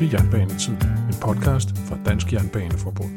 til 0.00 0.10
Jernbanetid, 0.12 0.72
en 1.08 1.14
podcast 1.20 1.78
fra 1.78 1.98
Dansk 2.04 2.32
Jernbaneforbund. 2.32 3.10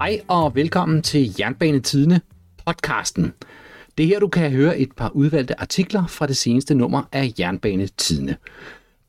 Hej 0.00 0.20
og 0.28 0.54
velkommen 0.54 1.02
til 1.02 1.34
Jernbanetidene 1.40 2.20
podcasten. 2.66 3.32
Det 3.98 4.04
er 4.04 4.08
her, 4.08 4.18
du 4.18 4.28
kan 4.28 4.50
høre 4.50 4.78
et 4.78 4.92
par 4.96 5.08
udvalgte 5.08 5.60
artikler 5.60 6.06
fra 6.06 6.26
det 6.26 6.36
seneste 6.36 6.74
nummer 6.74 7.02
af 7.12 7.32
Jernbanetidene. 7.38 8.36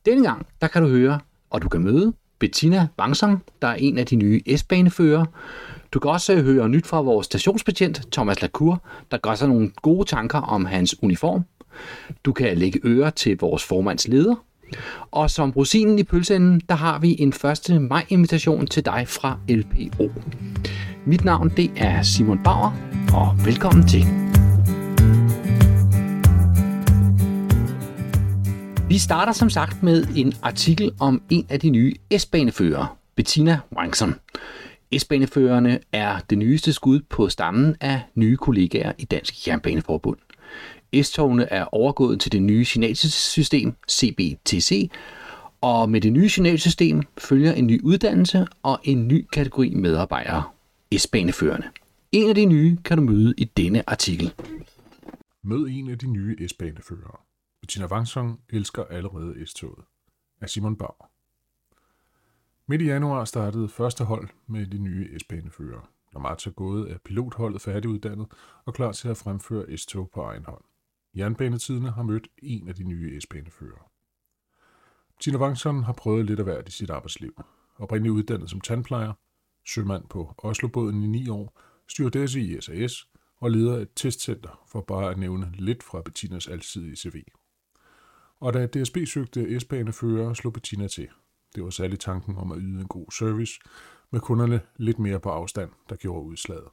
Denne 0.05 0.23
gang, 0.23 0.47
der 0.61 0.67
kan 0.67 0.81
du 0.83 0.89
høre, 0.89 1.19
og 1.49 1.61
du 1.61 1.69
kan 1.69 1.81
møde 1.81 2.13
Bettina 2.39 2.87
Bangsang, 2.97 3.43
der 3.61 3.67
er 3.67 3.75
en 3.75 3.97
af 3.97 4.05
de 4.05 4.15
nye 4.15 4.41
S-baneførere. 4.57 5.25
Du 5.91 5.99
kan 5.99 6.11
også 6.11 6.41
høre 6.41 6.69
nyt 6.69 6.87
fra 6.87 7.01
vores 7.01 7.25
stationsbetjent, 7.25 8.01
Thomas 8.11 8.41
Lacour, 8.41 8.83
der 9.11 9.17
gør 9.17 9.35
sig 9.35 9.47
nogle 9.47 9.71
gode 9.81 10.05
tanker 10.05 10.39
om 10.39 10.65
hans 10.65 11.03
uniform. 11.03 11.43
Du 12.25 12.33
kan 12.33 12.57
lægge 12.57 12.79
øre 12.83 13.11
til 13.11 13.37
vores 13.37 13.63
formands 13.63 14.07
leder. 14.07 14.35
Og 15.11 15.29
som 15.29 15.51
rosinen 15.51 15.99
i 15.99 16.03
pølseenden, 16.03 16.61
der 16.69 16.75
har 16.75 16.99
vi 16.99 17.15
en 17.19 17.33
1. 17.69 17.81
maj-invitation 17.81 18.67
til 18.67 18.85
dig 18.85 19.07
fra 19.07 19.37
LPO. 19.49 20.11
Mit 21.05 21.25
navn 21.25 21.49
det 21.49 21.71
er 21.77 22.01
Simon 22.01 22.39
Bauer, 22.43 22.71
og 23.13 23.45
velkommen 23.45 23.87
til. 23.87 24.05
Vi 28.89 28.97
starter 28.97 29.33
som 29.33 29.49
sagt 29.49 29.83
med 29.83 30.07
en 30.15 30.33
artikel 30.41 30.91
om 30.99 31.21
en 31.29 31.45
af 31.49 31.59
de 31.59 31.69
nye 31.69 31.93
S-banefører, 32.17 32.97
Bettina 33.15 33.59
Wangson. 33.75 34.15
S-baneførerne 34.97 35.79
er 35.91 36.19
det 36.29 36.37
nyeste 36.37 36.73
skud 36.73 36.99
på 37.09 37.29
stammen 37.29 37.75
af 37.81 38.01
nye 38.15 38.37
kollegaer 38.37 38.91
i 38.97 39.05
Dansk 39.05 39.47
Jernbaneforbund. 39.47 40.17
S-togene 41.03 41.43
er 41.43 41.65
overgået 41.75 42.21
til 42.21 42.31
det 42.31 42.41
nye 42.41 42.65
signalsystem 42.65 43.73
CBTC, 43.89 44.91
og 45.61 45.89
med 45.89 46.01
det 46.01 46.13
nye 46.13 46.29
signalsystem 46.29 47.03
følger 47.17 47.53
en 47.53 47.67
ny 47.67 47.81
uddannelse 47.83 48.47
og 48.63 48.79
en 48.83 49.07
ny 49.07 49.27
kategori 49.31 49.73
medarbejdere, 49.73 50.43
S-baneførende. 50.97 51.67
En 52.11 52.29
af 52.29 52.35
de 52.35 52.45
nye 52.45 52.77
kan 52.85 52.97
du 52.97 53.03
møde 53.03 53.33
i 53.37 53.43
denne 53.43 53.89
artikel. 53.89 54.33
Mød 55.43 55.67
en 55.69 55.89
af 55.89 55.97
de 55.97 56.07
nye 56.07 56.47
S-baneførere. 56.47 57.17
Bettina 57.61 57.85
Wangsong 57.85 58.39
elsker 58.49 58.83
allerede 58.83 59.45
S-toget. 59.45 59.85
Af 60.41 60.49
Simon 60.49 60.75
Bauer. 60.75 61.09
Midt 62.67 62.81
i 62.81 62.85
januar 62.85 63.25
startede 63.25 63.69
første 63.69 64.03
hold 64.03 64.27
med 64.47 64.65
de 64.65 64.77
nye 64.77 65.19
S-baneførere. 65.19 65.81
Når 66.13 66.21
marts 66.21 66.47
er 66.47 66.51
gået, 66.51 66.91
er 66.91 66.97
pilotholdet 67.05 67.61
færdiguddannet 67.61 68.27
og 68.65 68.73
klar 68.73 68.91
til 68.91 69.07
at 69.07 69.17
fremføre 69.17 69.77
S-tog 69.77 70.09
på 70.13 70.21
egen 70.21 70.45
hånd. 70.45 70.61
Jernbanetidene 71.15 71.91
har 71.91 72.03
mødt 72.03 72.27
en 72.37 72.67
af 72.67 72.75
de 72.75 72.83
nye 72.83 73.21
S-banefører. 73.21 73.91
Tina 75.19 75.37
Wangson 75.37 75.83
har 75.83 75.93
prøvet 75.93 76.25
lidt 76.25 76.39
af 76.39 76.45
hvert 76.45 76.67
i 76.67 76.71
sit 76.71 76.89
arbejdsliv. 76.89 77.41
Oprindeligt 77.77 78.13
uddannet 78.13 78.49
som 78.49 78.61
tandplejer, 78.61 79.13
sømand 79.67 80.03
på 80.09 80.35
Oslobåden 80.37 81.03
i 81.03 81.07
ni 81.07 81.29
år, 81.29 81.59
stewardesse 81.87 82.41
i 82.41 82.61
SAS 82.61 83.07
og 83.37 83.51
leder 83.51 83.77
et 83.77 83.89
testcenter, 83.95 84.63
for 84.67 84.81
bare 84.81 85.11
at 85.11 85.17
nævne 85.17 85.51
lidt 85.53 85.83
fra 85.83 86.01
Bettinas 86.01 86.47
alsidige 86.47 86.95
CV. 86.95 87.23
Og 88.39 88.53
da 88.53 88.65
DSB 88.65 88.97
søgte 89.05 89.59
S-banefører, 89.59 90.33
slog 90.33 90.53
Bettina 90.53 90.87
til. 90.87 91.07
Det 91.55 91.63
var 91.63 91.69
særligt 91.69 92.01
tanken 92.01 92.37
om 92.37 92.51
at 92.51 92.57
yde 92.61 92.81
en 92.81 92.87
god 92.87 93.11
service, 93.11 93.59
med 94.11 94.19
kunderne 94.19 94.61
lidt 94.77 94.99
mere 94.99 95.19
på 95.19 95.29
afstand, 95.29 95.71
der 95.89 95.95
gjorde 95.95 96.25
udslaget. 96.25 96.67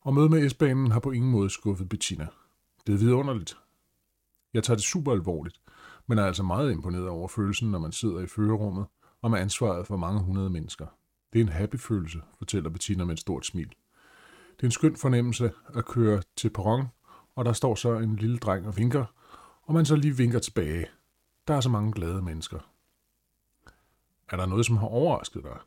Og 0.00 0.14
mødet 0.14 0.30
med 0.30 0.48
S-banen 0.48 0.90
har 0.90 1.00
på 1.00 1.10
ingen 1.10 1.30
måde 1.30 1.50
skuffet 1.50 1.88
Bettina. 1.88 2.26
Det 2.88 2.94
er 2.94 2.98
vidunderligt. 2.98 3.56
Jeg 4.54 4.64
tager 4.64 4.76
det 4.76 4.84
super 4.84 5.12
alvorligt, 5.12 5.60
men 6.06 6.18
er 6.18 6.26
altså 6.26 6.42
meget 6.42 6.72
imponeret 6.72 7.08
over 7.08 7.28
følelsen, 7.28 7.70
når 7.70 7.78
man 7.78 7.92
sidder 7.92 8.20
i 8.20 8.26
førerummet 8.26 8.86
og 9.22 9.30
med 9.30 9.38
ansvaret 9.38 9.86
for 9.86 9.96
mange 9.96 10.20
hundrede 10.20 10.50
mennesker. 10.50 10.86
Det 11.32 11.38
er 11.38 11.42
en 11.42 11.48
happy 11.48 11.76
følelse, 11.76 12.22
fortæller 12.38 12.70
Bettina 12.70 13.04
med 13.04 13.12
et 13.12 13.20
stort 13.20 13.46
smil. 13.46 13.68
Det 14.56 14.62
er 14.62 14.64
en 14.64 14.70
skøn 14.70 14.96
fornemmelse 14.96 15.52
at 15.74 15.84
køre 15.84 16.22
til 16.36 16.50
perron, 16.50 16.86
og 17.34 17.44
der 17.44 17.52
står 17.52 17.74
så 17.74 17.92
en 17.92 18.16
lille 18.16 18.38
dreng 18.38 18.66
og 18.66 18.76
vinker, 18.76 19.04
og 19.62 19.74
man 19.74 19.86
så 19.86 19.96
lige 19.96 20.16
vinker 20.16 20.38
tilbage. 20.38 20.86
Der 21.48 21.54
er 21.54 21.60
så 21.60 21.68
mange 21.68 21.92
glade 21.92 22.22
mennesker. 22.22 22.58
Er 24.28 24.36
der 24.36 24.46
noget, 24.46 24.66
som 24.66 24.76
har 24.76 24.86
overrasket 24.86 25.42
dig? 25.42 25.58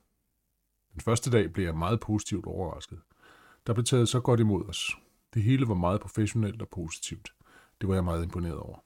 Den 0.93 1.01
første 1.01 1.31
dag 1.31 1.53
blev 1.53 1.65
jeg 1.65 1.75
meget 1.75 1.99
positivt 1.99 2.45
overrasket. 2.45 2.99
Der 3.67 3.73
blev 3.73 3.85
taget 3.85 4.09
så 4.09 4.19
godt 4.19 4.39
imod 4.39 4.65
os. 4.69 4.97
Det 5.33 5.43
hele 5.43 5.67
var 5.67 5.73
meget 5.73 6.01
professionelt 6.01 6.61
og 6.61 6.69
positivt. 6.69 7.33
Det 7.81 7.89
var 7.89 7.95
jeg 7.95 8.03
meget 8.03 8.23
imponeret 8.23 8.57
over. 8.57 8.83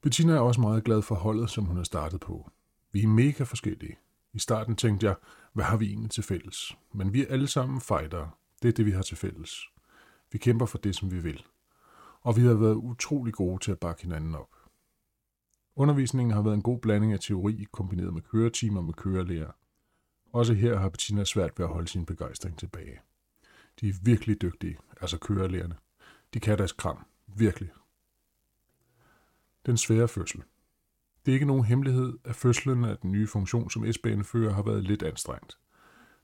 Bettina 0.00 0.32
er 0.32 0.40
også 0.40 0.60
meget 0.60 0.84
glad 0.84 1.02
for 1.02 1.14
holdet, 1.14 1.50
som 1.50 1.64
hun 1.64 1.76
har 1.76 1.84
startet 1.84 2.20
på. 2.20 2.50
Vi 2.92 3.02
er 3.02 3.08
mega 3.08 3.44
forskellige. 3.44 3.98
I 4.32 4.38
starten 4.38 4.76
tænkte 4.76 5.06
jeg, 5.06 5.16
hvad 5.52 5.64
har 5.64 5.76
vi 5.76 5.86
egentlig 5.86 6.10
til 6.10 6.22
fælles? 6.22 6.76
Men 6.92 7.12
vi 7.12 7.22
er 7.22 7.32
alle 7.32 7.46
sammen 7.46 7.80
fightere. 7.80 8.30
Det 8.62 8.68
er 8.68 8.72
det, 8.72 8.86
vi 8.86 8.90
har 8.90 9.02
til 9.02 9.16
fælles. 9.16 9.64
Vi 10.32 10.38
kæmper 10.38 10.66
for 10.66 10.78
det, 10.78 10.96
som 10.96 11.10
vi 11.10 11.18
vil. 11.18 11.44
Og 12.20 12.36
vi 12.36 12.42
har 12.42 12.54
været 12.54 12.74
utrolig 12.74 13.34
gode 13.34 13.58
til 13.58 13.72
at 13.72 13.78
bakke 13.78 14.02
hinanden 14.02 14.34
op. 14.34 14.50
Undervisningen 15.76 16.34
har 16.34 16.42
været 16.42 16.54
en 16.54 16.62
god 16.62 16.78
blanding 16.78 17.12
af 17.12 17.20
teori 17.20 17.66
kombineret 17.72 18.14
med 18.14 18.22
køretimer 18.22 18.80
med 18.80 18.94
kørelærer. 18.94 19.50
Også 20.32 20.54
her 20.54 20.78
har 20.78 20.88
Bettina 20.88 21.24
svært 21.24 21.58
ved 21.58 21.66
at 21.66 21.72
holde 21.72 21.88
sin 21.88 22.06
begejstring 22.06 22.58
tilbage. 22.58 23.00
De 23.80 23.88
er 23.88 23.92
virkelig 24.02 24.42
dygtige, 24.42 24.78
altså 25.00 25.18
kørelærerne. 25.18 25.76
De 26.34 26.40
kan 26.40 26.58
deres 26.58 26.72
kram. 26.72 27.06
Virkelig. 27.26 27.70
Den 29.66 29.76
svære 29.76 30.08
fødsel. 30.08 30.42
Det 31.26 31.32
er 31.32 31.34
ikke 31.34 31.46
nogen 31.46 31.64
hemmelighed, 31.64 32.18
at 32.24 32.36
fødslen 32.36 32.84
af 32.84 32.98
den 32.98 33.12
nye 33.12 33.26
funktion 33.26 33.70
som 33.70 33.92
S-banefører 33.92 34.52
har 34.52 34.62
været 34.62 34.84
lidt 34.84 35.02
anstrengt. 35.02 35.58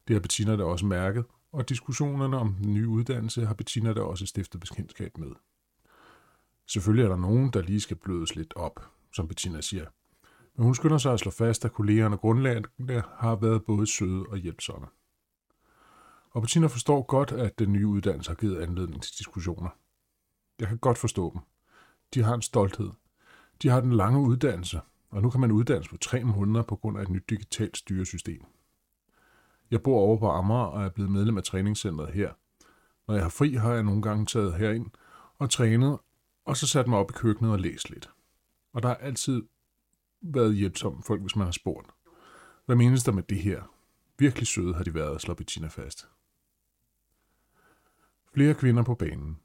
Det 0.08 0.14
har 0.14 0.20
Bettina 0.20 0.56
da 0.56 0.64
også 0.64 0.86
mærket, 0.86 1.24
og 1.52 1.68
diskussionerne 1.68 2.36
om 2.36 2.54
den 2.54 2.74
nye 2.74 2.88
uddannelse 2.88 3.46
har 3.46 3.54
Bettina 3.54 3.92
da 3.92 4.00
også 4.00 4.26
stiftet 4.26 4.60
bekendtskab 4.60 5.18
med. 5.18 5.30
Selvfølgelig 6.66 7.04
er 7.04 7.08
der 7.08 7.16
nogen, 7.16 7.50
der 7.50 7.62
lige 7.62 7.80
skal 7.80 7.96
blødes 7.96 8.36
lidt 8.36 8.56
op, 8.56 8.90
som 9.12 9.28
Bettina 9.28 9.60
siger. 9.60 9.86
Men 10.56 10.64
hun 10.64 10.74
skynder 10.74 10.98
sig 10.98 11.12
at 11.12 11.20
slå 11.20 11.30
fast, 11.30 11.64
at 11.64 11.72
kollegerne 11.72 12.16
og 12.16 12.20
grundlagene 12.20 12.68
har 13.16 13.36
været 13.36 13.64
både 13.64 13.86
søde 13.86 14.26
og 14.26 14.36
hjælpsomme. 14.36 14.86
Og 16.32 16.42
Bettina 16.42 16.66
forstår 16.66 17.02
godt, 17.02 17.32
at 17.32 17.58
den 17.58 17.72
nye 17.72 17.86
uddannelse 17.86 18.30
har 18.30 18.34
givet 18.34 18.62
anledning 18.62 19.02
til 19.02 19.18
diskussioner. 19.18 19.68
Jeg 20.60 20.68
kan 20.68 20.78
godt 20.78 20.98
forstå 20.98 21.30
dem. 21.32 21.40
De 22.14 22.22
har 22.22 22.34
en 22.34 22.42
stolthed. 22.42 22.90
De 23.62 23.68
har 23.68 23.80
den 23.80 23.92
lange 23.92 24.20
uddannelse, 24.20 24.80
og 25.10 25.22
nu 25.22 25.30
kan 25.30 25.40
man 25.40 25.50
uddannes 25.50 25.88
på 25.88 25.96
tre 25.96 26.24
måneder 26.24 26.62
på 26.62 26.76
grund 26.76 26.98
af 26.98 27.02
et 27.02 27.08
nyt 27.08 27.30
digitalt 27.30 27.76
styresystem. 27.76 28.44
Jeg 29.70 29.82
bor 29.82 29.98
over 29.98 30.18
på 30.18 30.30
Amager 30.30 30.64
og 30.64 30.84
er 30.84 30.88
blevet 30.88 31.10
medlem 31.10 31.36
af 31.36 31.42
træningscentret 31.42 32.14
her. 32.14 32.32
Når 33.08 33.14
jeg 33.14 33.24
har 33.24 33.30
fri, 33.30 33.54
har 33.54 33.72
jeg 33.72 33.82
nogle 33.82 34.02
gange 34.02 34.26
taget 34.26 34.54
herind 34.54 34.90
og 35.38 35.50
trænet, 35.50 35.98
og 36.44 36.56
så 36.56 36.66
sat 36.66 36.86
mig 36.86 36.98
op 36.98 37.10
i 37.10 37.12
køkkenet 37.12 37.52
og 37.52 37.58
læst 37.58 37.90
lidt. 37.90 38.10
Og 38.72 38.82
der 38.82 38.88
har 38.88 38.96
altid 38.96 39.42
været 40.20 40.54
hjælpsomme 40.54 41.02
folk, 41.02 41.20
hvis 41.20 41.36
man 41.36 41.46
har 41.46 41.52
spurgt. 41.52 41.86
Hvad 42.66 42.76
menes 42.76 43.04
der 43.04 43.12
med 43.12 43.22
det 43.22 43.38
her? 43.38 43.62
Virkelig 44.18 44.46
søde 44.46 44.74
har 44.74 44.84
de 44.84 44.94
været, 44.94 45.20
slår 45.20 45.34
Bettina 45.34 45.68
fast. 45.68 46.08
Flere 48.34 48.54
kvinder 48.54 48.82
på 48.82 48.94
banen. 48.94 49.38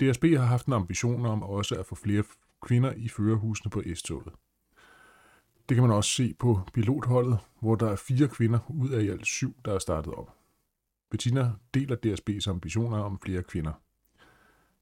DSB 0.00 0.24
har 0.24 0.44
haft 0.44 0.66
en 0.66 0.72
ambition 0.72 1.26
om 1.26 1.42
også 1.42 1.74
at 1.74 1.86
få 1.86 1.94
flere 1.94 2.24
kvinder 2.62 2.92
i 2.92 3.08
førerhusene 3.08 3.70
på 3.70 3.82
S-toget. 3.94 4.32
Det 5.68 5.74
kan 5.74 5.82
man 5.82 5.96
også 5.96 6.10
se 6.10 6.34
på 6.38 6.60
pilotholdet, 6.74 7.38
hvor 7.60 7.74
der 7.74 7.90
er 7.90 7.96
fire 7.96 8.28
kvinder 8.28 8.58
ud 8.68 8.90
af 8.90 9.02
i 9.02 9.08
alt 9.08 9.26
syv, 9.26 9.56
der 9.64 9.74
er 9.74 9.78
startet 9.78 10.14
op. 10.14 10.34
Bettina 11.10 11.52
deler 11.74 11.96
DSB's 12.06 12.50
ambitioner 12.50 12.98
om 12.98 13.20
flere 13.20 13.42
kvinder. 13.42 13.72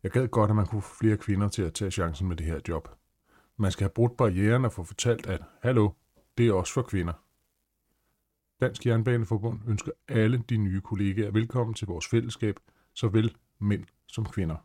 Jeg 0.03 0.11
gad 0.11 0.29
godt, 0.29 0.51
at 0.51 0.57
man 0.57 0.67
kunne 0.67 0.83
få 0.83 0.95
flere 0.95 1.17
kvinder 1.17 1.49
til 1.49 1.63
at 1.63 1.75
tage 1.75 1.91
chancen 1.91 2.29
med 2.29 2.37
det 2.37 2.47
her 2.47 2.61
job. 2.69 2.89
Man 3.57 3.73
skal 3.73 3.85
have 3.85 3.95
brudt 3.95 4.17
barrieren 4.17 4.65
og 4.65 4.73
få 4.73 4.85
fortalt, 4.85 5.27
at 5.27 5.43
hallo, 5.63 5.91
det 6.39 6.49
er 6.49 6.53
også 6.53 6.73
for 6.73 6.83
kvinder. 6.83 7.13
Dansk 8.61 8.87
Jernbaneforbund 8.87 9.61
ønsker 9.67 9.93
alle 10.09 10.45
de 10.49 10.57
nye 10.57 10.81
kollegaer 10.81 11.31
velkommen 11.31 11.75
til 11.75 11.87
vores 11.87 12.09
fællesskab, 12.09 12.61
såvel 12.95 13.35
mænd 13.61 13.85
som 14.09 14.25
kvinder. 14.25 14.57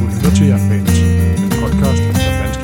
Du 0.00 0.04
lytter 0.14 0.32
til 0.36 0.46
Jernbanen, 0.46 0.86
en 1.44 1.50
podcast 1.62 2.02
om 2.08 2.14
Dansk 2.14 2.60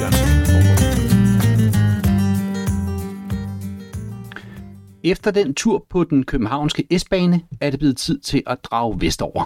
Efter 5.04 5.30
den 5.30 5.54
tur 5.54 5.86
på 5.88 6.04
den 6.04 6.24
københavnske 6.24 6.98
S-bane 6.98 7.40
er 7.60 7.70
det 7.70 7.78
blevet 7.78 7.96
tid 7.96 8.18
til 8.18 8.42
at 8.46 8.64
drage 8.64 9.00
vestover. 9.00 9.44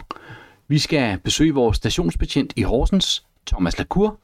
Vi 0.68 0.78
skal 0.78 1.18
besøge 1.18 1.54
vores 1.54 1.76
stationsbetjent 1.76 2.52
i 2.56 2.62
Horsens, 2.62 3.26
Thomas 3.46 3.78
Lacour, 3.78 4.18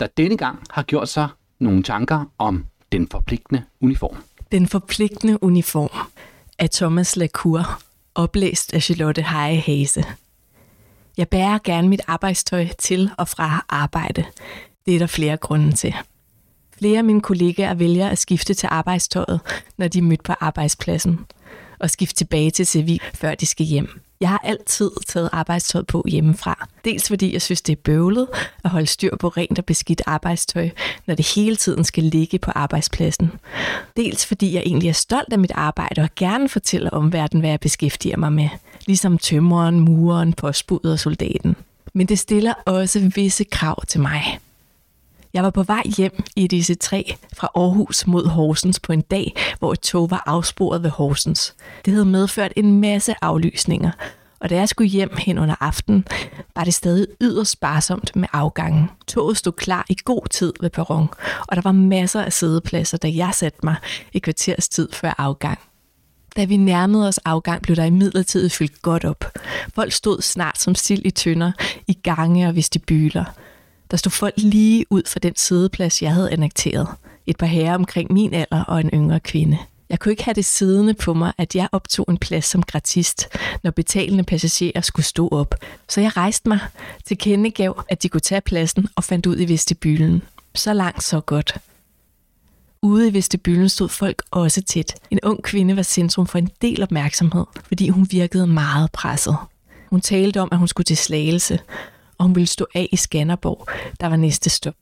der 0.00 0.06
denne 0.06 0.36
gang 0.36 0.62
har 0.70 0.82
gjort 0.82 1.08
sig 1.08 1.28
nogle 1.58 1.82
tanker 1.82 2.24
om 2.38 2.64
den 2.92 3.08
forpligtende 3.08 3.62
uniform. 3.80 4.16
Den 4.52 4.68
forpligtende 4.68 5.42
uniform 5.42 6.06
af 6.58 6.70
Thomas 6.70 7.16
Lacour, 7.16 7.80
oplæst 8.14 8.74
af 8.74 8.82
Charlotte 8.82 9.22
Heje 9.22 9.56
Hase. 9.56 10.04
Jeg 11.16 11.28
bærer 11.28 11.58
gerne 11.64 11.88
mit 11.88 12.00
arbejdstøj 12.06 12.66
til 12.78 13.10
og 13.18 13.28
fra 13.28 13.64
arbejde. 13.68 14.24
Det 14.86 14.94
er 14.94 14.98
der 14.98 15.06
flere 15.06 15.36
grunde 15.36 15.72
til. 15.72 15.94
Flere 16.78 16.98
af 16.98 17.04
mine 17.04 17.20
kollegaer 17.20 17.74
vælger 17.74 18.08
at 18.08 18.18
skifte 18.18 18.54
til 18.54 18.68
arbejdstøjet, 18.72 19.40
når 19.76 19.88
de 19.88 19.98
er 19.98 20.02
mødt 20.02 20.22
på 20.22 20.32
arbejdspladsen, 20.40 21.20
og 21.78 21.90
skifte 21.90 22.14
tilbage 22.14 22.50
til 22.50 22.66
civil, 22.66 23.00
før 23.14 23.34
de 23.34 23.46
skal 23.46 23.66
hjem. 23.66 24.00
Jeg 24.20 24.28
har 24.28 24.40
altid 24.44 24.90
taget 25.06 25.30
arbejdstøj 25.32 25.82
på 25.82 26.04
hjemmefra. 26.08 26.68
Dels 26.84 27.08
fordi 27.08 27.32
jeg 27.32 27.42
synes, 27.42 27.62
det 27.62 27.72
er 27.72 27.80
bøvlet 27.84 28.26
at 28.64 28.70
holde 28.70 28.86
styr 28.86 29.16
på 29.16 29.28
rent 29.28 29.58
og 29.58 29.64
beskidt 29.64 30.02
arbejdstøj, 30.06 30.70
når 31.06 31.14
det 31.14 31.34
hele 31.34 31.56
tiden 31.56 31.84
skal 31.84 32.04
ligge 32.04 32.38
på 32.38 32.50
arbejdspladsen. 32.54 33.32
Dels 33.96 34.26
fordi 34.26 34.54
jeg 34.54 34.62
egentlig 34.66 34.88
er 34.88 34.92
stolt 34.92 35.32
af 35.32 35.38
mit 35.38 35.52
arbejde 35.54 36.02
og 36.02 36.08
gerne 36.16 36.48
fortæller 36.48 36.90
omverdenen, 36.90 37.40
hvad 37.40 37.50
jeg 37.50 37.60
beskæftiger 37.60 38.16
mig 38.16 38.32
med. 38.32 38.48
Ligesom 38.86 39.18
tømreren, 39.18 39.80
mureren, 39.80 40.32
postbudet 40.32 40.92
og 40.92 40.98
soldaten. 40.98 41.56
Men 41.92 42.06
det 42.06 42.18
stiller 42.18 42.54
også 42.64 43.10
visse 43.14 43.44
krav 43.44 43.84
til 43.84 44.00
mig. 44.00 44.38
Jeg 45.36 45.44
var 45.44 45.50
på 45.50 45.62
vej 45.62 45.82
hjem 45.96 46.22
i 46.36 46.46
disse 46.46 46.74
tre 46.74 47.14
fra 47.36 47.48
Aarhus 47.54 48.06
mod 48.06 48.26
Horsens 48.26 48.80
på 48.80 48.92
en 48.92 49.00
dag, 49.00 49.34
hvor 49.58 49.72
et 49.72 49.80
tog 49.80 50.10
var 50.10 50.22
afsporet 50.26 50.82
ved 50.82 50.90
Horsens. 50.90 51.54
Det 51.84 51.92
havde 51.92 52.04
medført 52.04 52.52
en 52.56 52.80
masse 52.80 53.14
aflysninger, 53.22 53.90
og 54.40 54.50
da 54.50 54.54
jeg 54.56 54.68
skulle 54.68 54.90
hjem 54.90 55.16
hen 55.18 55.38
under 55.38 55.54
aftenen, 55.60 56.04
var 56.54 56.64
det 56.64 56.74
stadig 56.74 57.06
yderst 57.20 57.50
sparsomt 57.50 58.16
med 58.16 58.28
afgangen. 58.32 58.90
Toget 59.06 59.36
stod 59.36 59.52
klar 59.52 59.86
i 59.88 59.96
god 60.04 60.28
tid 60.30 60.52
ved 60.60 60.70
perron, 60.70 61.08
og 61.48 61.56
der 61.56 61.62
var 61.62 61.72
masser 61.72 62.22
af 62.22 62.32
sædepladser, 62.32 62.98
da 62.98 63.12
jeg 63.14 63.30
satte 63.34 63.58
mig 63.62 63.76
i 64.12 64.18
kvarters 64.18 64.68
tid 64.68 64.88
før 64.92 65.14
afgang. 65.18 65.58
Da 66.36 66.44
vi 66.44 66.56
nærmede 66.56 67.08
os 67.08 67.18
afgang, 67.18 67.62
blev 67.62 67.76
der 67.76 67.84
imidlertid 67.84 68.48
fyldt 68.48 68.82
godt 68.82 69.04
op. 69.04 69.24
Folk 69.74 69.92
stod 69.92 70.22
snart 70.22 70.58
som 70.58 70.74
sild 70.74 71.02
i 71.04 71.10
tønder, 71.10 71.52
i 71.86 71.92
gange 71.92 72.48
og 72.48 72.56
vestibuler. 72.56 73.24
Der 73.90 73.96
stod 73.96 74.10
folk 74.10 74.34
lige 74.36 74.86
ud 74.90 75.02
for 75.06 75.18
den 75.18 75.36
sædeplads, 75.36 76.02
jeg 76.02 76.12
havde 76.12 76.30
annekteret. 76.30 76.88
Et 77.26 77.36
par 77.36 77.46
herrer 77.46 77.74
omkring 77.74 78.12
min 78.12 78.34
alder 78.34 78.64
og 78.64 78.80
en 78.80 78.90
yngre 78.94 79.20
kvinde. 79.20 79.58
Jeg 79.90 80.00
kunne 80.00 80.12
ikke 80.12 80.24
have 80.24 80.34
det 80.34 80.44
siddende 80.44 80.94
på 80.94 81.14
mig, 81.14 81.32
at 81.38 81.54
jeg 81.54 81.68
optog 81.72 82.06
en 82.08 82.18
plads 82.18 82.44
som 82.44 82.62
gratist, 82.62 83.28
når 83.62 83.70
betalende 83.70 84.24
passagerer 84.24 84.80
skulle 84.80 85.06
stå 85.06 85.28
op. 85.28 85.54
Så 85.88 86.00
jeg 86.00 86.16
rejste 86.16 86.48
mig, 86.48 86.58
til 87.04 87.18
kendegav, 87.18 87.84
at 87.88 88.02
de 88.02 88.08
kunne 88.08 88.20
tage 88.20 88.40
pladsen 88.40 88.88
og 88.96 89.04
fandt 89.04 89.26
ud 89.26 89.40
i 89.40 89.48
vestibylen. 89.48 90.22
Så 90.54 90.72
langt, 90.72 91.02
så 91.02 91.20
godt. 91.20 91.54
Ude 92.82 93.08
i 93.08 93.14
vestibylen 93.14 93.68
stod 93.68 93.88
folk 93.88 94.22
også 94.30 94.62
tæt. 94.62 94.94
En 95.10 95.18
ung 95.22 95.42
kvinde 95.42 95.76
var 95.76 95.82
centrum 95.82 96.26
for 96.26 96.38
en 96.38 96.50
del 96.62 96.82
opmærksomhed, 96.82 97.44
fordi 97.68 97.88
hun 97.88 98.06
virkede 98.10 98.46
meget 98.46 98.92
presset. 98.92 99.36
Hun 99.90 100.00
talte 100.00 100.40
om, 100.40 100.48
at 100.52 100.58
hun 100.58 100.68
skulle 100.68 100.84
til 100.84 100.96
Slagelse, 100.96 101.58
og 102.18 102.24
hun 102.24 102.34
ville 102.34 102.46
stå 102.46 102.66
af 102.74 102.88
i 102.92 102.96
Skanderborg, 102.96 103.68
der 104.00 104.06
var 104.06 104.16
næste 104.16 104.50
stop. 104.50 104.74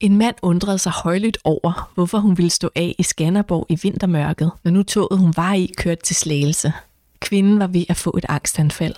En 0.00 0.16
mand 0.16 0.34
undrede 0.42 0.78
sig 0.78 0.92
højlydt 0.92 1.38
over, 1.44 1.90
hvorfor 1.94 2.18
hun 2.18 2.36
ville 2.38 2.50
stå 2.50 2.70
af 2.74 2.94
i 2.98 3.02
Skanderborg 3.02 3.66
i 3.68 3.78
vintermørket, 3.82 4.50
når 4.64 4.70
nu 4.70 4.82
toget 4.82 5.18
hun 5.18 5.32
var 5.36 5.52
i 5.52 5.72
kørte 5.76 6.02
til 6.02 6.16
Slagelse. 6.16 6.72
Kvinden 7.20 7.58
var 7.58 7.66
ved 7.66 7.84
at 7.88 7.96
få 7.96 8.14
et 8.18 8.26
angstanfald. 8.28 8.94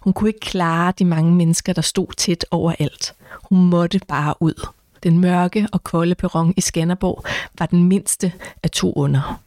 Hun 0.00 0.12
kunne 0.12 0.30
ikke 0.30 0.40
klare 0.40 0.92
de 0.98 1.04
mange 1.04 1.32
mennesker, 1.32 1.72
der 1.72 1.82
stod 1.82 2.06
tæt 2.16 2.46
overalt. 2.50 3.14
Hun 3.42 3.66
måtte 3.70 4.00
bare 4.08 4.34
ud. 4.40 4.66
Den 5.02 5.18
mørke 5.18 5.68
og 5.72 5.84
kolde 5.84 6.14
perron 6.14 6.54
i 6.56 6.60
Skanderborg 6.60 7.24
var 7.58 7.66
den 7.66 7.84
mindste 7.84 8.32
af 8.62 8.70
to 8.70 8.92
under. 8.92 9.40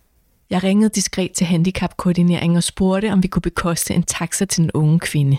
Jeg 0.50 0.63
ringede 0.63 0.89
diskret 0.89 1.31
til 1.31 1.48
handicapkoordinering 1.48 2.57
og 2.57 2.63
spurgte, 2.63 3.12
om 3.12 3.24
vi 3.24 3.28
kunne 3.28 3.42
bekoste 3.42 3.94
en 3.94 4.04
taxa 4.04 4.45
til 4.45 4.63
den 4.63 4.72
unge 4.74 5.00
kvinde. 5.00 5.38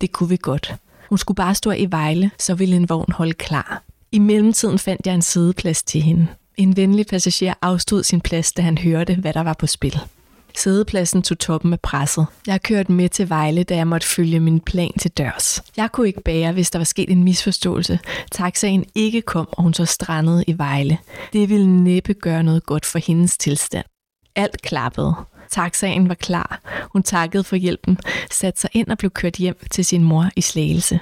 Det 0.00 0.12
kunne 0.12 0.28
vi 0.28 0.38
godt. 0.42 0.74
Hun 1.12 1.18
skulle 1.18 1.36
bare 1.36 1.54
stå 1.54 1.70
i 1.70 1.86
Vejle, 1.90 2.30
så 2.38 2.54
ville 2.54 2.76
en 2.76 2.88
vogn 2.88 3.12
holde 3.12 3.32
klar. 3.32 3.82
I 4.12 4.18
mellemtiden 4.18 4.78
fandt 4.78 5.06
jeg 5.06 5.14
en 5.14 5.22
sædeplads 5.22 5.82
til 5.82 6.02
hende. 6.02 6.26
En 6.56 6.76
venlig 6.76 7.06
passager 7.06 7.54
afstod 7.62 8.02
sin 8.02 8.20
plads, 8.20 8.52
da 8.52 8.62
han 8.62 8.78
hørte, 8.78 9.14
hvad 9.14 9.32
der 9.32 9.42
var 9.42 9.52
på 9.52 9.66
spil. 9.66 10.00
Sædepladsen 10.56 11.22
tog 11.22 11.38
toppen 11.38 11.72
af 11.72 11.80
presset. 11.80 12.26
Jeg 12.46 12.62
kørte 12.62 12.92
med 12.92 13.08
til 13.08 13.28
Vejle, 13.28 13.62
da 13.62 13.76
jeg 13.76 13.86
måtte 13.86 14.06
følge 14.06 14.40
min 14.40 14.60
plan 14.60 14.92
til 14.98 15.10
dørs. 15.10 15.62
Jeg 15.76 15.92
kunne 15.92 16.06
ikke 16.06 16.22
bære, 16.22 16.52
hvis 16.52 16.70
der 16.70 16.78
var 16.78 16.84
sket 16.84 17.10
en 17.10 17.24
misforståelse. 17.24 17.98
Taxaen 18.30 18.84
ikke 18.94 19.22
kom, 19.22 19.48
og 19.52 19.62
hun 19.62 19.74
så 19.74 19.84
strandede 19.84 20.44
i 20.46 20.58
Vejle. 20.58 20.98
Det 21.32 21.48
ville 21.48 21.66
næppe 21.66 22.14
gøre 22.14 22.42
noget 22.42 22.66
godt 22.66 22.86
for 22.86 22.98
hendes 22.98 23.38
tilstand. 23.38 23.84
Alt 24.36 24.62
klappede. 24.62 25.14
Taxaen 25.52 26.08
var 26.08 26.14
klar. 26.14 26.60
Hun 26.92 27.02
takkede 27.02 27.44
for 27.44 27.56
hjælpen, 27.56 27.98
satte 28.30 28.60
sig 28.60 28.70
ind 28.72 28.88
og 28.88 28.98
blev 28.98 29.10
kørt 29.10 29.36
hjem 29.36 29.56
til 29.70 29.84
sin 29.84 30.04
mor 30.04 30.28
i 30.36 30.40
Slagelse. 30.40 31.00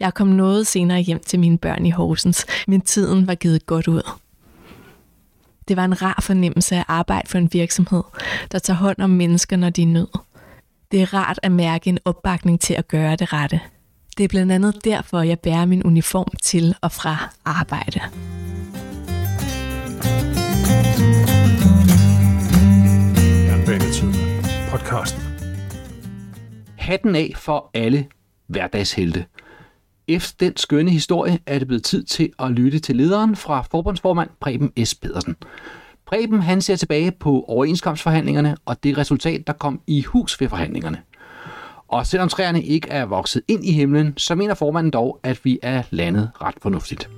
Jeg 0.00 0.14
kom 0.14 0.28
noget 0.28 0.66
senere 0.66 1.00
hjem 1.00 1.20
til 1.26 1.40
mine 1.40 1.58
børn 1.58 1.86
i 1.86 1.90
Horsens, 1.90 2.46
men 2.66 2.80
tiden 2.80 3.26
var 3.26 3.34
givet 3.34 3.66
godt 3.66 3.88
ud. 3.88 4.02
Det 5.68 5.76
var 5.76 5.84
en 5.84 6.02
rar 6.02 6.18
fornemmelse 6.22 6.76
at 6.76 6.84
arbejde 6.88 7.28
for 7.28 7.38
en 7.38 7.52
virksomhed, 7.52 8.02
der 8.52 8.58
tager 8.58 8.78
hånd 8.78 8.98
om 9.00 9.10
mennesker, 9.10 9.56
når 9.56 9.70
de 9.70 9.82
er 9.82 9.86
nød. 9.86 10.08
Det 10.92 11.02
er 11.02 11.14
rart 11.14 11.40
at 11.42 11.52
mærke 11.52 11.88
en 11.88 11.98
opbakning 12.04 12.60
til 12.60 12.74
at 12.74 12.88
gøre 12.88 13.16
det 13.16 13.32
rette. 13.32 13.60
Det 14.18 14.24
er 14.24 14.28
blandt 14.28 14.52
andet 14.52 14.84
derfor, 14.84 15.22
jeg 15.22 15.38
bærer 15.38 15.64
min 15.64 15.82
uniform 15.82 16.28
til 16.42 16.74
og 16.82 16.92
fra 16.92 17.16
arbejde. 17.44 18.00
Jernbanetiden. 20.06 20.35
Podcasten. 24.86 25.22
Hatten 26.76 27.16
af 27.16 27.32
for 27.36 27.70
alle 27.74 28.06
hverdagshelte. 28.46 29.24
Efter 30.08 30.46
den 30.46 30.56
skønne 30.56 30.90
historie 30.90 31.38
er 31.46 31.58
det 31.58 31.68
blevet 31.68 31.84
tid 31.84 32.04
til 32.04 32.32
at 32.38 32.50
lytte 32.50 32.78
til 32.78 32.96
lederen 32.96 33.36
fra 33.36 33.62
forbundsformand 33.70 34.30
Preben 34.40 34.72
S. 34.84 34.94
Pedersen. 34.94 35.36
Preben 36.06 36.42
han 36.42 36.60
ser 36.60 36.76
tilbage 36.76 37.12
på 37.12 37.44
overenskomstforhandlingerne 37.48 38.56
og 38.64 38.84
det 38.84 38.98
resultat, 38.98 39.46
der 39.46 39.52
kom 39.52 39.80
i 39.86 40.02
hus 40.02 40.40
ved 40.40 40.48
forhandlingerne. 40.48 41.02
Og 41.88 42.06
selvom 42.06 42.28
træerne 42.28 42.62
ikke 42.62 42.88
er 42.88 43.04
vokset 43.04 43.42
ind 43.48 43.64
i 43.64 43.72
himlen, 43.72 44.14
så 44.16 44.34
mener 44.34 44.54
formanden 44.54 44.90
dog, 44.90 45.20
at 45.22 45.44
vi 45.44 45.58
er 45.62 45.82
landet 45.90 46.30
ret 46.42 46.56
fornuftigt. 46.62 47.08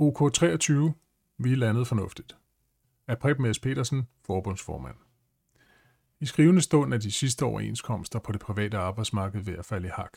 OK23. 0.00 0.74
Vi 1.38 1.52
er 1.52 1.56
landet 1.56 1.86
fornuftigt. 1.86 2.36
Af 3.08 3.18
Preben 3.18 3.54
S. 3.54 3.58
Petersen, 3.58 4.08
forbundsformand. 4.26 4.94
I 6.20 6.26
skrivende 6.26 6.60
stund 6.60 6.94
er 6.94 6.98
de 6.98 7.12
sidste 7.12 7.44
overenskomster 7.44 8.18
på 8.18 8.32
det 8.32 8.40
private 8.40 8.78
arbejdsmarked 8.78 9.40
ved 9.40 9.58
at 9.58 9.64
falde 9.64 9.88
i 9.88 9.90
hak. 9.94 10.16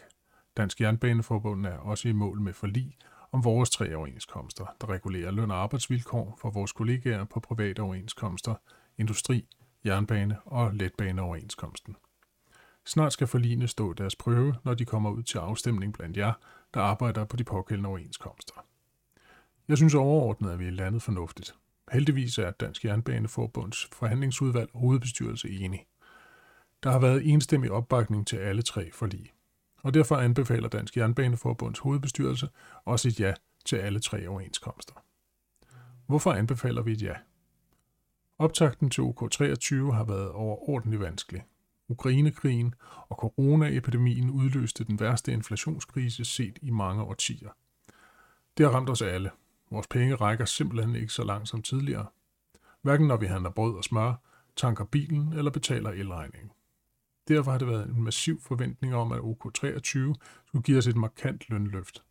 Dansk 0.57 0.81
Jernbaneforbund 0.81 1.65
er 1.65 1.77
også 1.77 2.07
i 2.07 2.11
mål 2.11 2.41
med 2.41 2.53
forlig 2.53 2.97
om 3.31 3.43
vores 3.43 3.69
tre 3.69 3.95
overenskomster, 3.95 4.65
der 4.81 4.89
regulerer 4.89 5.31
løn- 5.31 5.51
og 5.51 5.57
arbejdsvilkår 5.57 6.38
for 6.41 6.50
vores 6.50 6.71
kollegaer 6.71 7.23
på 7.23 7.39
private 7.39 7.79
overenskomster, 7.79 8.55
industri, 8.97 9.47
jernbane 9.85 10.39
og 10.45 10.73
letbaneoverenskomsten. 10.73 11.95
Snart 12.85 13.13
skal 13.13 13.27
forligene 13.27 13.67
stå 13.67 13.93
deres 13.93 14.15
prøve, 14.15 14.55
når 14.63 14.73
de 14.73 14.85
kommer 14.85 15.11
ud 15.11 15.23
til 15.23 15.38
afstemning 15.38 15.93
blandt 15.93 16.17
jer, 16.17 16.33
der 16.73 16.81
arbejder 16.81 17.25
på 17.25 17.38
de 17.38 17.43
pågældende 17.43 17.89
overenskomster. 17.89 18.65
Jeg 19.68 19.77
synes 19.77 19.94
overordnet, 19.94 20.51
at 20.51 20.60
vi 20.60 20.68
er 20.68 20.72
landet 20.72 21.01
fornuftigt. 21.01 21.56
Heldigvis 21.91 22.38
er 22.38 22.51
Dansk 22.51 22.86
Jernbaneforbunds 22.86 23.89
forhandlingsudvalg 23.94 24.70
og 24.74 24.80
hovedbestyrelse 24.80 25.50
enige. 25.50 25.86
Der 26.84 26.91
har 26.91 27.00
været 27.00 27.30
enstemmig 27.30 27.72
opbakning 27.72 28.27
til 28.27 28.38
alle 28.38 28.62
tre 28.62 28.91
forlig, 28.91 29.34
og 29.84 29.94
derfor 29.94 30.15
anbefaler 30.15 30.70
Dansk 30.70 30.98
Jernbaneforbunds 30.98 31.80
hovedbestyrelse 31.80 32.50
også 32.86 33.08
et 33.08 33.20
ja 33.20 33.34
til 33.65 33.75
alle 33.75 34.00
tre 34.00 34.27
overenskomster. 34.27 34.94
Hvorfor 36.08 36.32
anbefaler 36.32 36.82
vi 36.82 36.91
et 36.91 37.01
ja? 37.01 37.13
Optakten 38.39 38.89
til 38.89 39.01
OK23 39.01 39.91
har 39.91 40.03
været 40.03 40.32
overordentlig 40.32 41.00
vanskelig. 41.00 41.44
Ukrainekrigen 41.89 42.75
og 43.10 43.15
coronaepidemien 43.15 44.30
udløste 44.30 44.84
den 44.84 45.00
værste 45.00 45.32
inflationskrise 45.32 46.25
set 46.25 46.60
i 46.62 46.70
mange 46.70 47.03
årtier. 47.03 47.50
Det 48.58 48.65
har 48.65 48.74
ramt 48.74 48.89
os 48.89 49.01
alle. 49.01 49.32
Vores 49.71 49.87
penge 49.87 50.15
rækker 50.15 50.45
simpelthen 50.45 50.95
ikke 50.95 51.13
så 51.13 51.23
langt 51.23 51.49
som 51.49 51.61
tidligere. 51.61 52.05
Hverken 52.81 53.07
når 53.07 53.17
vi 53.17 53.25
handler 53.25 53.49
brød 53.49 53.75
og 53.75 53.83
smør, 53.83 54.13
tanker 54.55 54.85
bilen 54.85 55.33
eller 55.33 55.51
betaler 55.51 55.89
elregningen. 55.89 56.51
Derfor 57.27 57.51
har 57.51 57.57
det 57.57 57.67
været 57.67 57.89
en 57.89 58.03
massiv 58.03 58.41
forventning 58.41 58.95
om, 58.95 59.11
at 59.11 59.19
OK23 59.19 60.13
skulle 60.45 60.63
give 60.63 60.77
os 60.77 60.87
et 60.87 60.95
markant 60.95 61.49
lønløft. 61.49 62.03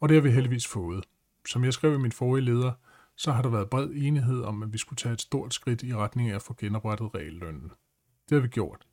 Og 0.00 0.08
det 0.08 0.14
har 0.14 0.22
vi 0.22 0.30
heldigvis 0.30 0.66
fået. 0.66 1.04
Som 1.48 1.64
jeg 1.64 1.72
skrev 1.72 1.94
i 1.94 1.98
min 1.98 2.12
forrige 2.12 2.44
leder, 2.44 2.72
så 3.16 3.32
har 3.32 3.42
der 3.42 3.48
været 3.48 3.70
bred 3.70 3.90
enighed 3.94 4.42
om, 4.42 4.62
at 4.62 4.72
vi 4.72 4.78
skulle 4.78 4.96
tage 4.96 5.12
et 5.12 5.20
stort 5.20 5.54
skridt 5.54 5.82
i 5.82 5.94
retning 5.94 6.30
af 6.30 6.34
at 6.34 6.42
få 6.42 6.54
genoprettet 6.58 7.14
reallønnen. 7.14 7.72
Det 8.28 8.36
har 8.36 8.40
vi 8.40 8.48
gjort. 8.48 8.86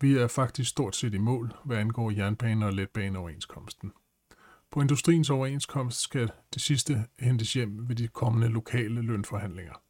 Vi 0.00 0.16
er 0.16 0.26
faktisk 0.26 0.70
stort 0.70 0.96
set 0.96 1.14
i 1.14 1.18
mål, 1.18 1.52
hvad 1.64 1.76
angår 1.76 2.10
jernbane- 2.10 2.66
og 2.66 2.72
letbaneoverenskomsten. 2.72 3.92
På 4.70 4.80
industriens 4.80 5.30
overenskomst 5.30 6.00
skal 6.00 6.30
det 6.54 6.62
sidste 6.62 7.04
hentes 7.18 7.52
hjem 7.52 7.88
ved 7.88 7.96
de 7.96 8.08
kommende 8.08 8.48
lokale 8.48 9.02
lønforhandlinger. 9.02 9.82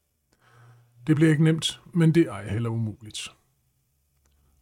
Det 1.06 1.16
bliver 1.16 1.30
ikke 1.30 1.44
nemt, 1.44 1.80
men 1.94 2.14
det 2.14 2.22
er 2.22 2.50
heller 2.50 2.70
umuligt. 2.70 3.28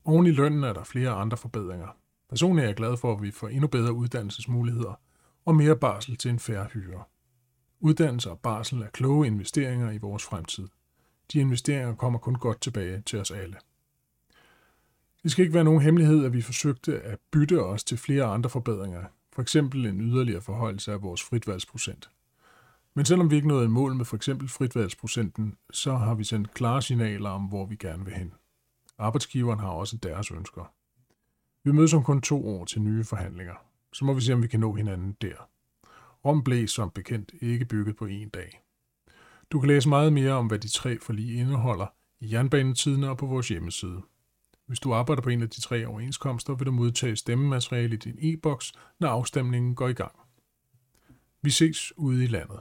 Oven 0.05 0.27
i 0.27 0.31
lønnen 0.31 0.65
er 0.65 0.73
der 0.73 0.85
flere 0.85 1.11
andre 1.11 1.37
forbedringer. 1.37 1.89
Personligt 2.29 2.65
er 2.65 2.69
jeg 2.69 2.77
glad 2.77 2.97
for, 2.97 3.13
at 3.13 3.23
vi 3.23 3.31
får 3.31 3.49
endnu 3.49 3.67
bedre 3.67 3.93
uddannelsesmuligheder 3.93 5.01
og 5.45 5.55
mere 5.55 5.77
barsel 5.77 6.17
til 6.17 6.31
en 6.31 6.39
færre 6.39 6.67
hyre. 6.73 7.05
Uddannelse 7.81 8.31
og 8.31 8.39
barsel 8.39 8.83
er 8.83 8.89
kloge 8.89 9.27
investeringer 9.27 9.91
i 9.91 9.99
vores 9.99 10.25
fremtid. 10.25 10.69
De 11.33 11.39
investeringer 11.39 11.95
kommer 11.95 12.19
kun 12.19 12.35
godt 12.35 12.61
tilbage 12.61 13.03
til 13.07 13.19
os 13.19 13.31
alle. 13.31 13.57
Det 15.23 15.31
skal 15.31 15.43
ikke 15.43 15.55
være 15.55 15.65
nogen 15.65 15.83
hemmelighed, 15.83 16.25
at 16.25 16.33
vi 16.33 16.43
forsøgte 16.43 17.01
at 17.01 17.19
bytte 17.31 17.65
os 17.65 17.85
til 17.85 17.99
flere 17.99 18.25
andre 18.25 18.51
forbedringer, 18.51 19.05
for 19.37 19.43
eksempel 19.43 19.87
en 19.87 20.01
yderligere 20.01 20.41
forhøjelse 20.41 20.93
af 20.93 21.03
vores 21.03 21.23
fritvalgsprocent. 21.23 22.11
Men 22.95 23.05
selvom 23.05 23.31
vi 23.31 23.37
ikke 23.37 23.49
nåede 23.49 23.65
i 23.65 23.69
mål 23.69 23.95
med 23.95 24.05
for 24.05 24.17
eksempel 24.17 24.49
fritvalgsprocenten, 24.49 25.57
så 25.71 25.97
har 25.97 26.15
vi 26.15 26.25
sendt 26.25 26.55
klare 26.55 26.83
signaler 26.83 27.31
om, 27.31 27.43
hvor 27.43 27.67
vi 27.67 27.77
gerne 27.77 28.05
vil 28.05 28.15
hen. 28.15 28.33
Arbejdsgiveren 28.99 29.61
har 29.61 29.69
også 29.69 29.97
deres 29.97 30.31
ønsker. 30.31 30.73
Vi 31.65 31.73
mødes 31.73 31.95
om 31.95 32.05
kun 32.05 32.21
to 32.21 32.49
år 32.49 32.65
til 32.65 32.83
nye 32.83 33.05
forhandlinger. 33.05 33.55
Så 33.93 34.05
må 34.05 34.15
vi 34.15 34.21
se, 34.21 34.33
om 34.33 34.43
vi 34.43 34.49
kan 34.49 34.61
nå 34.61 34.75
hinanden 34.75 35.17
der. 35.23 35.49
Rom 36.25 36.45
blev 36.45 36.69
som 36.69 36.91
bekendt 36.91 37.33
ikke 37.41 37.65
bygget 37.65 37.97
på 37.97 38.07
en 38.07 38.29
dag. 38.29 38.61
Du 39.51 39.61
kan 39.61 39.69
læse 39.69 39.89
meget 39.89 40.13
mere 40.13 40.33
om, 40.33 40.47
hvad 40.47 40.59
de 40.59 40.69
tre 40.69 40.99
forlig 41.01 41.39
indeholder 41.39 41.87
i 42.21 42.33
jernbanetiden 42.33 43.05
og 43.05 43.19
på 43.19 43.27
vores 43.27 43.49
hjemmeside. 43.49 44.03
Hvis 44.67 44.81
du 44.81 44.95
arbejder 44.95 45.23
på 45.23 45.31
en 45.31 45.43
af 45.43 45.51
de 45.51 45.61
tre 45.61 45.87
overenskomster, 45.87 46.55
vil 46.55 46.67
du 46.67 46.73
modtage 46.73 47.17
stemmemateriale 47.17 47.95
i 47.95 47.99
din 47.99 48.19
e-boks, 48.19 48.73
når 49.01 49.09
afstemningen 49.09 49.75
går 49.75 49.89
i 49.89 49.93
gang. 49.93 50.13
Vi 51.43 51.51
ses 51.51 51.93
ude 51.97 52.25
i 52.25 52.27
landet. 52.27 52.61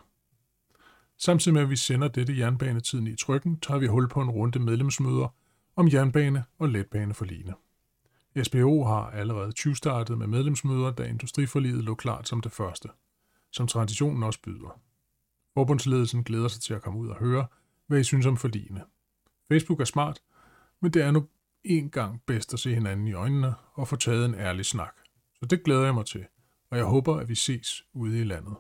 Samtidig 1.18 1.54
med 1.54 1.62
at 1.62 1.70
vi 1.70 1.76
sender 1.76 2.08
dette 2.08 2.38
jernbanetiden 2.38 3.08
i 3.08 3.16
trykken, 3.16 3.60
tager 3.60 3.80
vi 3.80 3.88
hul 3.88 4.10
på 4.10 4.22
en 4.22 4.30
runde 4.30 4.60
medlemsmøder 4.60 5.28
om 5.76 5.90
jernbane 5.94 6.44
og 6.60 6.70
letbane 6.70 7.14
for 7.14 7.26
line. 7.26 7.54
SBO 8.44 8.84
har 8.84 9.10
allerede 9.10 9.52
20 9.52 9.76
startet 9.76 10.18
med 10.18 10.28
medlemsmøder, 10.28 10.92
da 10.92 11.04
industriforliget 11.04 11.84
lå 11.84 11.96
klart 11.96 12.28
som 12.28 12.42
det 12.42 12.52
første, 12.52 12.90
som 13.52 13.68
traditionen 13.68 14.24
også 14.24 14.42
byder. 14.42 14.80
Forbundsledelsen 15.54 16.24
glæder 16.24 16.48
sig 16.48 16.62
til 16.62 16.74
at 16.74 16.82
komme 16.82 17.00
ud 17.00 17.08
og 17.08 17.16
høre, 17.16 17.48
hvad 17.88 18.00
I 18.00 18.04
synes 18.04 18.26
om 18.26 18.38
forligene. 18.38 18.84
Facebook 19.48 19.80
er 19.80 19.86
smart, 19.86 20.22
men 20.82 20.92
det 20.92 21.02
er 21.02 21.12
nu 21.12 21.28
en 21.66 21.90
gang 21.90 22.22
bedst 22.28 22.54
at 22.54 22.60
se 22.60 22.74
hinanden 22.74 23.08
i 23.08 23.14
øjnene 23.14 23.54
og 23.74 23.88
få 23.88 23.96
taget 23.96 24.26
en 24.26 24.36
ærlig 24.36 24.66
snak. 24.66 24.96
Så 25.40 25.46
det 25.46 25.64
glæder 25.64 25.84
jeg 25.84 25.94
mig 25.94 26.06
til, 26.06 26.26
og 26.72 26.78
jeg 26.78 26.86
håber, 26.86 27.16
at 27.16 27.30
vi 27.30 27.36
ses 27.36 27.84
ude 27.94 28.22
i 28.22 28.24
landet. 28.24 28.56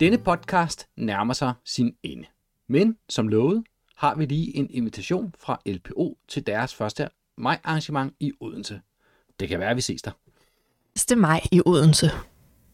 Denne 0.00 0.18
podcast 0.18 0.88
nærmer 0.96 1.34
sig 1.34 1.54
sin 1.64 1.96
ende. 2.02 2.24
Men 2.68 2.96
som 3.08 3.28
lovet, 3.28 3.64
har 3.96 4.14
vi 4.14 4.24
lige 4.24 4.56
en 4.56 4.70
invitation 4.70 5.34
fra 5.38 5.60
LPO 5.66 6.18
til 6.28 6.46
deres 6.46 6.80
1. 6.80 7.08
maj 7.36 7.60
arrangement 7.64 8.14
i 8.20 8.32
Odense. 8.40 8.80
Det 9.40 9.48
kan 9.48 9.60
være, 9.60 9.70
at 9.70 9.76
vi 9.76 9.80
ses 9.80 10.02
der. 10.02 10.27
1. 10.98 11.18
maj 11.18 11.40
i 11.52 11.62
Odense. 11.66 12.10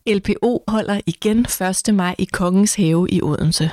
LPO 0.06 0.64
holder 0.68 1.00
igen 1.06 1.46
1. 1.88 1.94
maj 1.94 2.14
i 2.18 2.24
Kongens 2.24 2.74
Have 2.74 3.08
i 3.10 3.22
Odense. 3.22 3.70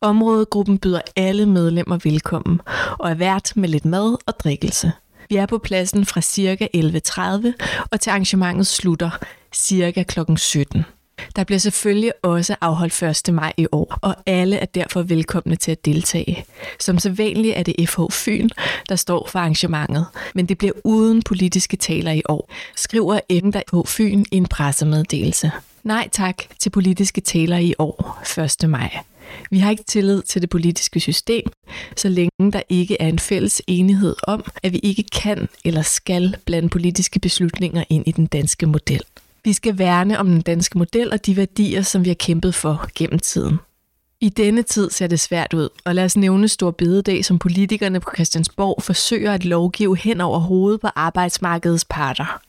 Områdegruppen 0.00 0.78
byder 0.78 1.00
alle 1.16 1.46
medlemmer 1.46 1.98
velkommen 2.04 2.60
og 2.98 3.10
er 3.10 3.14
vært 3.14 3.52
med 3.56 3.68
lidt 3.68 3.84
mad 3.84 4.16
og 4.26 4.34
drikkelse. 4.38 4.92
Vi 5.28 5.36
er 5.36 5.46
på 5.46 5.58
pladsen 5.58 6.06
fra 6.06 6.20
ca. 6.20 6.68
11.30 6.76 7.52
og 7.90 8.00
til 8.00 8.10
arrangementet 8.10 8.66
slutter 8.66 9.10
ca. 9.56 10.02
kl. 10.02 10.36
17. 10.36 10.84
Der 11.36 11.44
bliver 11.44 11.58
selvfølgelig 11.58 12.12
også 12.22 12.56
afholdt 12.60 13.28
1. 13.28 13.34
maj 13.34 13.52
i 13.56 13.66
år, 13.72 13.98
og 14.02 14.16
alle 14.26 14.56
er 14.56 14.66
derfor 14.66 15.02
velkomne 15.02 15.56
til 15.56 15.70
at 15.70 15.84
deltage. 15.84 16.44
Som 16.80 16.98
sædvanligt 16.98 17.56
er 17.56 17.62
det 17.62 17.88
FH 17.88 18.00
Fyn, 18.10 18.48
der 18.88 18.96
står 18.96 19.28
for 19.28 19.38
arrangementet, 19.38 20.06
men 20.34 20.46
det 20.46 20.58
bliver 20.58 20.72
uden 20.84 21.22
politiske 21.22 21.76
taler 21.76 22.12
i 22.12 22.22
år, 22.28 22.50
skriver 22.76 23.20
FH 23.70 23.76
Fyn 23.86 24.24
i 24.32 24.36
en 24.36 24.46
pressemeddelelse. 24.46 25.50
Nej 25.84 26.08
tak 26.12 26.36
til 26.58 26.70
politiske 26.70 27.20
taler 27.20 27.58
i 27.58 27.74
år, 27.78 28.22
1. 28.62 28.70
maj. 28.70 28.98
Vi 29.50 29.58
har 29.58 29.70
ikke 29.70 29.84
tillid 29.84 30.22
til 30.22 30.42
det 30.42 30.50
politiske 30.50 31.00
system, 31.00 31.50
så 31.96 32.08
længe 32.08 32.52
der 32.52 32.62
ikke 32.68 32.96
er 33.00 33.08
en 33.08 33.18
fælles 33.18 33.62
enighed 33.66 34.16
om, 34.22 34.44
at 34.62 34.72
vi 34.72 34.78
ikke 34.78 35.02
kan 35.02 35.48
eller 35.64 35.82
skal 35.82 36.36
blande 36.46 36.68
politiske 36.68 37.18
beslutninger 37.18 37.84
ind 37.88 38.04
i 38.06 38.12
den 38.12 38.26
danske 38.26 38.66
model. 38.66 39.02
Vi 39.44 39.52
skal 39.52 39.78
værne 39.78 40.18
om 40.18 40.26
den 40.26 40.40
danske 40.40 40.78
model 40.78 41.12
og 41.12 41.26
de 41.26 41.36
værdier, 41.36 41.82
som 41.82 42.04
vi 42.04 42.10
har 42.10 42.14
kæmpet 42.14 42.54
for 42.54 42.88
gennem 42.94 43.18
tiden. 43.18 43.58
I 44.20 44.28
denne 44.28 44.62
tid 44.62 44.90
ser 44.90 45.06
det 45.06 45.20
svært 45.20 45.52
ud, 45.52 45.68
og 45.84 45.94
lad 45.94 46.04
os 46.04 46.16
nævne 46.16 46.48
Stor 46.48 46.70
Bededag, 46.70 47.24
som 47.24 47.38
politikerne 47.38 48.00
på 48.00 48.10
Christiansborg 48.14 48.82
forsøger 48.82 49.32
at 49.32 49.44
lovgive 49.44 49.96
hen 49.96 50.20
over 50.20 50.38
hovedet 50.38 50.80
på 50.80 50.88
arbejdsmarkedets 50.96 51.84
parter. 51.84 52.40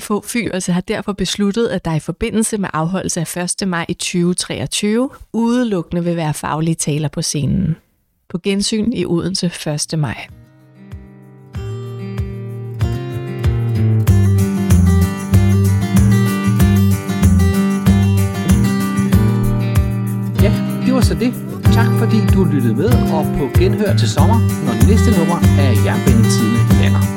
FH 0.00 0.12
Fyrelse 0.24 0.72
har 0.72 0.80
derfor 0.80 1.12
besluttet, 1.12 1.68
at 1.68 1.84
der 1.84 1.94
i 1.94 2.00
forbindelse 2.00 2.58
med 2.58 2.68
afholdelse 2.72 3.20
af 3.20 3.62
1. 3.62 3.68
maj 3.68 3.86
i 3.88 3.94
2023 3.94 5.10
udelukkende 5.32 6.04
vil 6.04 6.16
være 6.16 6.34
faglige 6.34 6.74
taler 6.74 7.08
på 7.08 7.22
scenen. 7.22 7.76
På 8.28 8.38
gensyn 8.38 8.92
i 8.92 9.04
Odense 9.06 9.46
1. 9.92 9.98
maj. 9.98 10.26
Så 21.12 21.18
det. 21.18 21.34
Tak 21.72 21.86
fordi 21.98 22.18
du 22.34 22.44
lyttede 22.44 22.74
med, 22.74 22.90
og 23.14 23.24
på 23.38 23.58
genhør 23.58 23.96
til 23.96 24.08
sommer, 24.08 24.38
når 24.66 24.74
næste 24.88 25.10
nummer 25.18 25.38
af 25.58 25.70
Jernbanetiden 25.84 26.80
lander. 26.80 27.11